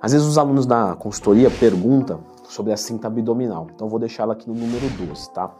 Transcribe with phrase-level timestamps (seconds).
[0.00, 4.32] Às vezes os alunos da consultoria perguntam sobre a cinta abdominal, então vou deixar ela
[4.32, 5.50] aqui no número 12, tá?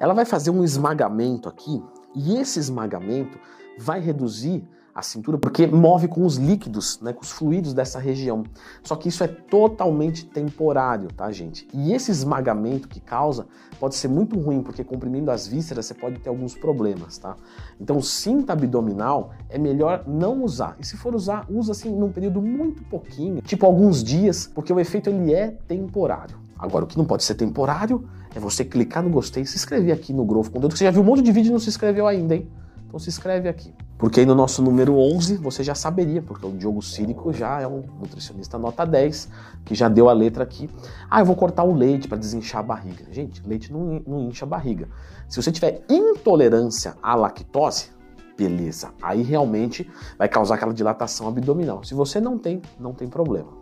[0.00, 1.82] Ela vai fazer um esmagamento aqui
[2.14, 3.38] e esse esmagamento
[3.78, 8.44] vai reduzir a cintura porque move com os líquidos, né, com os fluidos dessa região.
[8.82, 11.66] Só que isso é totalmente temporário, tá, gente?
[11.72, 13.46] E esse esmagamento que causa
[13.80, 17.34] pode ser muito ruim, porque comprimindo as vísceras você pode ter alguns problemas, tá?
[17.80, 20.76] Então, cinta abdominal é melhor não usar.
[20.78, 24.78] E se for usar, usa assim num período muito pouquinho, tipo alguns dias, porque o
[24.78, 26.38] efeito ele é temporário.
[26.56, 30.12] Agora, o que não pode ser temporário é você clicar no gostei se inscrever aqui
[30.12, 30.76] no Growth Conteúdo.
[30.76, 32.48] Você já viu um monte de vídeo e não se inscreveu ainda, hein?
[32.86, 33.74] Então se inscreve aqui.
[33.96, 37.66] Porque aí no nosso número 11 você já saberia, porque o Diogo Círico já é
[37.66, 39.28] um nutricionista nota 10,
[39.64, 40.68] que já deu a letra aqui.
[41.08, 43.04] Ah, eu vou cortar o leite para desinchar a barriga.
[43.12, 44.88] Gente, leite não, não incha a barriga.
[45.28, 47.90] Se você tiver intolerância à lactose,
[48.36, 48.90] beleza.
[49.00, 49.88] Aí realmente
[50.18, 51.84] vai causar aquela dilatação abdominal.
[51.84, 53.52] Se você não tem, não tem problema.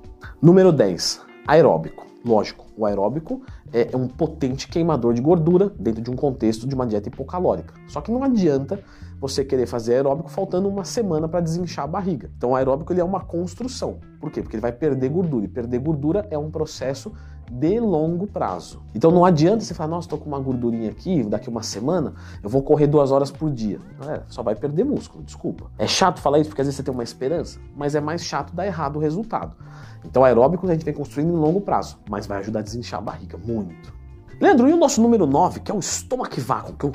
[0.41, 2.07] Número 10, aeróbico.
[2.25, 3.43] Lógico, o aeróbico
[3.73, 7.75] é um potente queimador de gordura dentro de um contexto de uma dieta hipocalórica.
[7.89, 8.83] Só que não adianta
[9.21, 12.31] você querer fazer aeróbico faltando uma semana para desinchar a barriga.
[12.37, 13.99] Então o aeróbico ele é uma construção.
[14.21, 14.41] Por quê?
[14.41, 15.45] Porque ele vai perder gordura.
[15.45, 17.13] E perder gordura é um processo
[17.53, 18.83] de longo prazo.
[18.95, 22.49] Então não adianta você falar, nossa, estou com uma gordurinha aqui, daqui uma semana eu
[22.49, 23.79] vou correr duas horas por dia.
[24.01, 25.71] Galera, só vai perder músculo, desculpa.
[25.79, 28.55] É chato falar isso porque às vezes você tem uma esperança, mas é mais chato
[28.55, 29.55] dar errado o resultado.
[30.03, 33.03] Então aeróbico a gente vem construindo em longo prazo, mas vai ajudar a desinchar a
[33.03, 33.93] barriga muito.
[34.41, 36.93] Leandro, e o nosso número 9, que é o estômago vácuo, que eu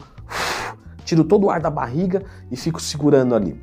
[1.07, 3.59] tiro todo o ar da barriga e fico segurando ali.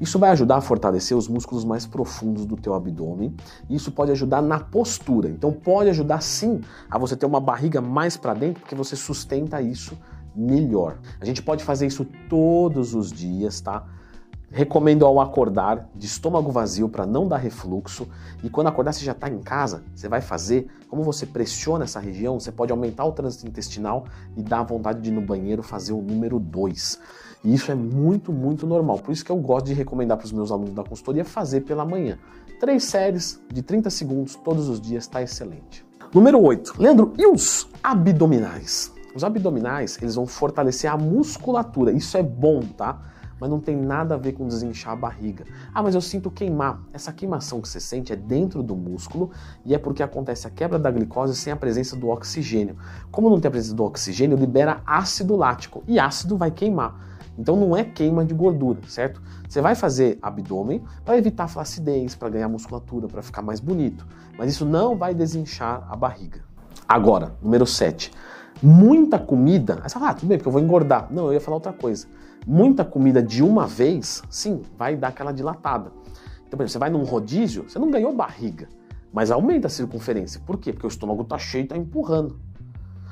[0.00, 3.34] Isso vai ajudar a fortalecer os músculos mais profundos do teu abdômen
[3.70, 5.28] e isso pode ajudar na postura.
[5.28, 9.62] Então pode ajudar sim a você ter uma barriga mais para dentro porque você sustenta
[9.62, 9.96] isso
[10.34, 10.98] melhor.
[11.20, 13.86] A gente pode fazer isso todos os dias, tá?
[14.50, 18.08] Recomendo ao acordar de estômago vazio para não dar refluxo.
[18.42, 20.68] E quando acordar, você já está em casa, você vai fazer.
[20.88, 25.10] Como você pressiona essa região, você pode aumentar o trânsito intestinal e dar vontade de
[25.10, 26.98] ir no banheiro fazer o número 2.
[27.44, 28.98] E isso é muito, muito normal.
[28.98, 31.84] Por isso que eu gosto de recomendar para os meus alunos da consultoria fazer pela
[31.84, 32.18] manhã.
[32.58, 35.86] Três séries de 30 segundos todos os dias está excelente.
[36.12, 36.74] Número 8.
[36.78, 38.92] Leandro, e os abdominais?
[39.14, 41.92] Os abdominais, eles vão fortalecer a musculatura.
[41.92, 42.98] Isso é bom, tá?
[43.40, 45.44] Mas não tem nada a ver com desinchar a barriga.
[45.72, 46.80] Ah, mas eu sinto queimar.
[46.92, 49.30] Essa queimação que você sente é dentro do músculo
[49.64, 52.76] e é porque acontece a quebra da glicose sem a presença do oxigênio.
[53.10, 57.08] Como não tem a presença do oxigênio, libera ácido lático e ácido vai queimar.
[57.38, 59.22] Então não é queima de gordura, certo?
[59.48, 64.04] Você vai fazer abdômen para evitar flacidez, para ganhar musculatura, para ficar mais bonito,
[64.36, 66.40] mas isso não vai desinchar a barriga.
[66.88, 68.10] Agora, número 7.
[68.62, 69.80] Muita comida.
[69.82, 71.08] Aí você fala, ah, tudo bem, porque eu vou engordar.
[71.10, 72.06] Não, eu ia falar outra coisa
[72.48, 75.92] muita comida de uma vez, sim, vai dar aquela dilatada.
[76.46, 78.68] Então, por exemplo, você vai num rodízio, você não ganhou barriga,
[79.12, 80.40] mas aumenta a circunferência.
[80.46, 80.72] Por quê?
[80.72, 82.40] Porque o estômago está cheio e está empurrando.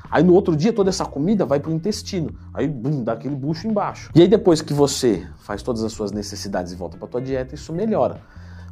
[0.09, 3.35] Aí no outro dia toda essa comida vai para o intestino, aí bum, dá aquele
[3.35, 4.09] bucho embaixo.
[4.15, 7.53] E aí depois que você faz todas as suas necessidades e volta para tua dieta,
[7.53, 8.21] isso melhora.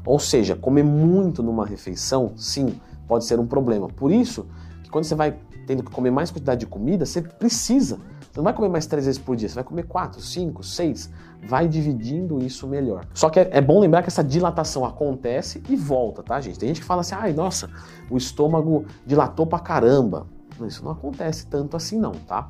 [0.06, 3.88] Ou seja, comer muito numa refeição, sim, pode ser um problema.
[3.88, 4.48] Por isso
[4.82, 8.00] que quando você vai tendo que comer mais quantidade de comida, você precisa
[8.36, 11.10] você não vai comer mais três vezes por dia, você vai comer quatro, cinco, seis.
[11.48, 13.06] Vai dividindo isso melhor.
[13.14, 16.60] Só que é, é bom lembrar que essa dilatação acontece e volta, tá, gente?
[16.60, 17.70] Tem gente que fala assim, ai, nossa,
[18.10, 20.28] o estômago dilatou pra caramba.
[20.68, 22.50] Isso não acontece tanto assim, não, tá?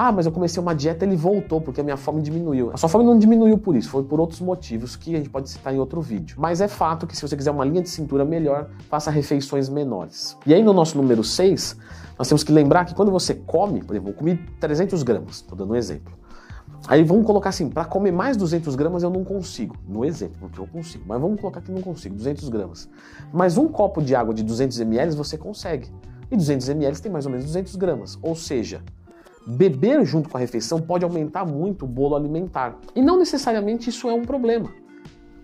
[0.00, 2.70] Ah, mas eu comecei uma dieta ele voltou porque a minha fome diminuiu.
[2.72, 5.50] A sua fome não diminuiu por isso, foi por outros motivos que a gente pode
[5.50, 6.36] citar em outro vídeo.
[6.38, 10.36] Mas é fato que se você quiser uma linha de cintura melhor, faça refeições menores.
[10.46, 11.76] E aí no nosso número 6,
[12.16, 15.58] nós temos que lembrar que quando você come, por exemplo, eu comi 300 gramas, estou
[15.58, 16.12] dando um exemplo.
[16.86, 20.60] Aí vamos colocar assim, para comer mais 200 gramas eu não consigo, no exemplo, porque
[20.60, 22.88] eu consigo, mas vamos colocar que não consigo, 200 gramas.
[23.32, 25.88] Mas um copo de água de 200 ml você consegue.
[26.30, 28.16] E 200 ml tem mais ou menos 200 gramas.
[28.22, 28.80] Ou seja,
[29.48, 32.78] beber junto com a refeição pode aumentar muito o bolo alimentar.
[32.94, 34.68] E não necessariamente isso é um problema.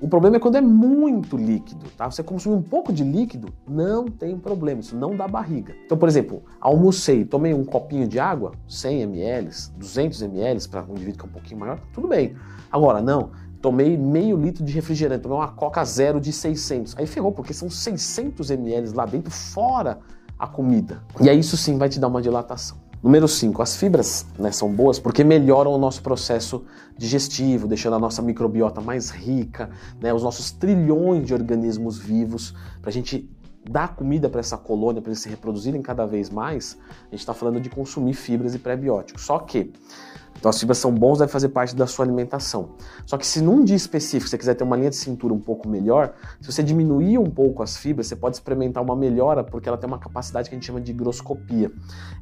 [0.00, 2.10] O problema é quando é muito líquido, tá?
[2.10, 5.74] Você consumir um pouco de líquido, não tem problema, isso não dá barriga.
[5.86, 10.90] Então, por exemplo, almocei, tomei um copinho de água, 100 ml, 200 ml para um
[10.90, 12.36] indivíduo que é um pouquinho maior, tudo bem.
[12.70, 13.30] Agora, não,
[13.62, 16.98] tomei meio litro de refrigerante, tomei uma Coca Zero de 600.
[16.98, 20.00] Aí ferrou, porque são 600 ml lá dentro, fora
[20.38, 21.02] a comida.
[21.18, 22.83] E aí isso sim vai te dar uma dilatação.
[23.04, 26.64] Número 5, as fibras né, são boas porque melhoram o nosso processo
[26.96, 29.68] digestivo, deixando a nossa microbiota mais rica,
[30.00, 33.30] né, os nossos trilhões de organismos vivos, para a gente
[33.68, 37.34] dar comida para essa colônia, para eles se reproduzirem cada vez mais, a gente está
[37.34, 39.22] falando de consumir fibras e pré-bióticos.
[39.22, 39.72] Só que
[40.36, 42.70] então as fibras são bons, deve fazer parte da sua alimentação.
[43.06, 45.68] Só que se num dia específico você quiser ter uma linha de cintura um pouco
[45.68, 49.78] melhor, se você diminuir um pouco as fibras, você pode experimentar uma melhora, porque ela
[49.78, 51.72] tem uma capacidade que a gente chama de higroscopia.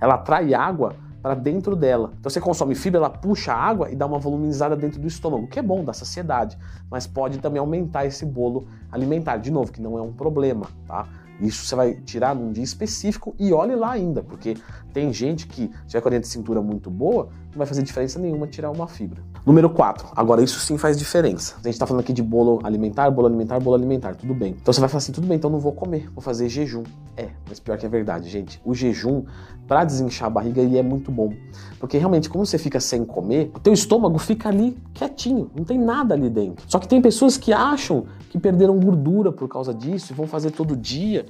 [0.01, 2.13] Ela atrai água para dentro dela.
[2.19, 5.47] Então você consome fibra, ela puxa a água e dá uma voluminizada dentro do estômago,
[5.47, 6.59] que é bom, dá saciedade,
[6.91, 9.37] mas pode também aumentar esse bolo alimentar.
[9.37, 11.07] De novo, que não é um problema, tá?
[11.41, 14.57] Isso você vai tirar num dia específico e olhe lá ainda, porque
[14.93, 18.47] tem gente que tiver com a de cintura muito boa, não vai fazer diferença nenhuma
[18.47, 19.23] tirar uma fibra.
[19.45, 20.09] Número 4.
[20.15, 21.57] Agora, isso sim faz diferença.
[21.59, 24.57] A gente tá falando aqui de bolo alimentar, bolo alimentar, bolo alimentar, tudo bem.
[24.61, 26.85] Então você vai falar assim, tudo bem, então não vou comer, vou fazer jejum.
[27.17, 28.61] É, mas pior que é verdade, gente.
[28.65, 29.25] O jejum,
[29.69, 31.33] para desinchar a barriga, ele é muito bom.
[31.79, 35.79] Porque realmente, como você fica sem comer, o teu estômago fica ali quietinho, não tem
[35.79, 36.65] nada ali dentro.
[36.69, 40.53] Só que tem pessoas que acham que perderam gordura por causa disso e vão fazer
[40.53, 41.27] todo dia.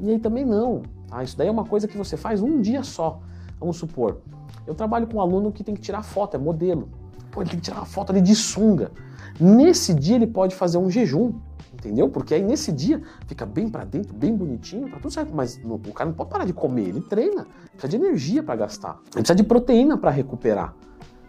[0.00, 0.82] E aí também não.
[1.08, 1.22] Tá?
[1.22, 3.20] Isso daí é uma coisa que você faz um dia só.
[3.60, 4.22] Vamos supor,
[4.66, 6.88] eu trabalho com um aluno que tem que tirar foto, é modelo.
[7.30, 8.90] Pô, ele tem que tirar uma foto ali de sunga.
[9.38, 11.34] Nesse dia ele pode fazer um jejum,
[11.72, 12.08] entendeu?
[12.08, 15.32] Porque aí nesse dia fica bem para dentro, bem bonitinho, tá tudo certo.
[15.34, 18.56] Mas no, o cara não pode parar de comer, ele treina, precisa de energia para
[18.56, 20.74] gastar, ele precisa de proteína para recuperar.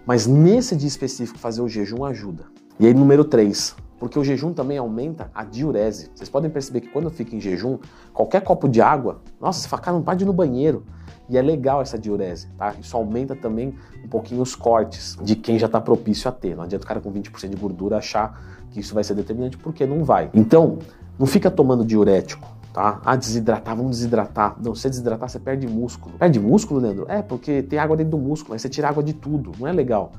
[0.05, 2.45] Mas nesse dia específico fazer o jejum ajuda.
[2.79, 6.09] E aí número 3, porque o jejum também aumenta a diurese.
[6.15, 7.77] Vocês podem perceber que quando fica em jejum,
[8.11, 10.83] qualquer copo de água, nossa, você fala, cara, não pode ir no banheiro.
[11.29, 12.73] E é legal essa diurese, tá?
[12.81, 16.55] Isso aumenta também um pouquinho os cortes de quem já está propício a ter.
[16.55, 19.85] Não adianta o cara com 20% de gordura achar que isso vai ser determinante, porque
[19.85, 20.31] não vai.
[20.33, 20.79] Então,
[21.19, 22.99] não fica tomando diurético, tá?
[23.05, 24.55] Ah, desidratar, vamos desidratar.
[24.59, 26.17] Não, se desidratar, você perde músculo.
[26.17, 27.05] Perde músculo, Leandro?
[27.07, 29.51] É, porque tem água dentro do músculo, aí você tira água de tudo.
[29.59, 30.11] Não é legal.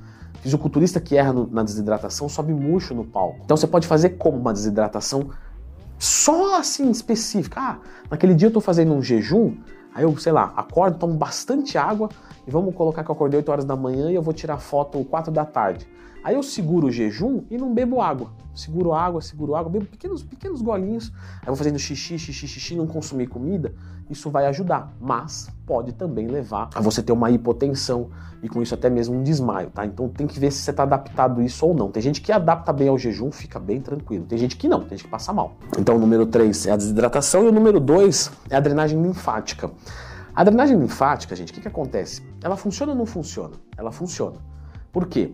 [0.43, 3.39] Fisiculturista que erra no, na desidratação sobe murcho no palco.
[3.44, 5.31] Então você pode fazer como uma desidratação
[6.00, 7.61] só assim específica.
[7.61, 7.79] Ah,
[8.11, 9.55] naquele dia eu tô fazendo um jejum,
[9.94, 12.09] aí eu, sei lá, acordo, tomo bastante água
[12.44, 15.05] e vamos colocar que eu acordei 8 horas da manhã e eu vou tirar foto
[15.05, 15.87] 4 da tarde.
[16.24, 18.30] Aí eu seguro o jejum e não bebo água.
[18.54, 21.12] Seguro água, seguro água, bebo pequenos, pequenos golinhos.
[21.40, 23.74] Aí vou fazendo xixi, xixi, xixi, não consumir comida.
[24.08, 28.10] Isso vai ajudar, mas pode também levar a você ter uma hipotensão
[28.42, 29.86] e com isso até mesmo um desmaio, tá?
[29.86, 31.90] Então tem que ver se você está adaptado a isso ou não.
[31.90, 34.26] Tem gente que adapta bem ao jejum, fica bem tranquilo.
[34.26, 35.56] Tem gente que não, tem gente que passa mal.
[35.78, 39.70] Então o número 3 é a desidratação e o número 2 é a drenagem linfática.
[40.34, 42.22] A drenagem linfática, gente, o que, que acontece?
[42.42, 43.54] Ela funciona ou não funciona?
[43.76, 44.36] Ela funciona.
[44.92, 45.32] Por quê?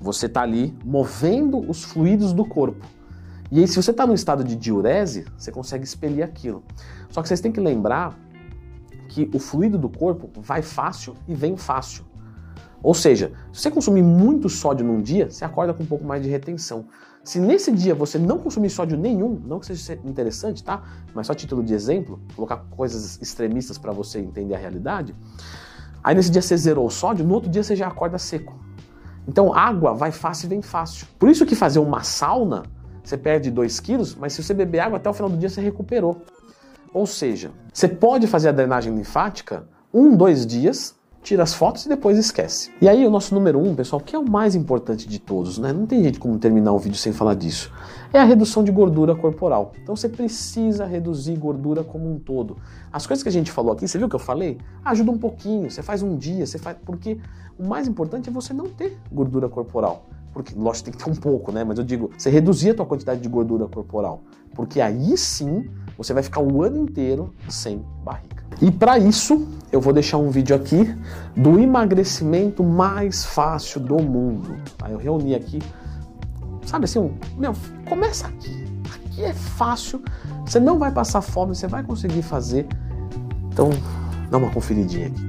[0.00, 2.86] Você está ali movendo os fluidos do corpo.
[3.50, 6.64] E aí, se você está no estado de diurese, você consegue expelir aquilo.
[7.10, 8.18] Só que vocês têm que lembrar
[9.08, 12.04] que o fluido do corpo vai fácil e vem fácil.
[12.82, 16.22] Ou seja, se você consumir muito sódio num dia, você acorda com um pouco mais
[16.22, 16.86] de retenção.
[17.24, 20.82] Se nesse dia você não consumir sódio nenhum, não que seja interessante, tá?
[21.12, 25.14] Mas só título de exemplo, colocar coisas extremistas para você entender a realidade.
[26.04, 28.56] Aí nesse dia você zerou o sódio, no outro dia você já acorda seco.
[29.26, 31.06] Então água vai fácil e vem fácil.
[31.18, 32.62] Por isso que fazer uma sauna,
[33.02, 35.60] você perde 2 quilos, mas se você beber água até o final do dia você
[35.60, 36.22] recuperou.
[36.92, 40.94] Ou seja, você pode fazer a drenagem linfática um, dois dias,
[41.26, 42.70] tira as fotos e depois esquece.
[42.80, 45.72] E aí o nosso número um, pessoal, que é o mais importante de todos, né?
[45.72, 47.72] Não tem jeito como terminar o vídeo sem falar disso.
[48.12, 49.72] É a redução de gordura corporal.
[49.82, 52.56] Então você precisa reduzir gordura como um todo.
[52.92, 54.58] As coisas que a gente falou aqui, você viu que eu falei?
[54.84, 56.76] Ajuda um pouquinho, você faz um dia, você faz.
[56.86, 57.18] Porque
[57.58, 60.06] o mais importante é você não ter gordura corporal.
[60.32, 61.64] Porque, lógico, tem que ter um pouco, né?
[61.64, 64.22] Mas eu digo, você reduzir a tua quantidade de gordura corporal.
[64.54, 65.68] Porque aí sim
[65.98, 68.44] você vai ficar o ano inteiro sem barriga.
[68.62, 69.44] E para isso,
[69.76, 70.96] eu vou deixar um vídeo aqui
[71.36, 74.56] do emagrecimento mais fácil do mundo.
[74.82, 75.60] Aí eu reuni aqui,
[76.64, 77.54] sabe assim, meu,
[77.86, 78.64] começa aqui.
[78.94, 80.02] Aqui é fácil,
[80.44, 82.66] você não vai passar fome, você vai conseguir fazer.
[83.52, 83.70] Então,
[84.30, 85.24] dá uma conferidinha aqui.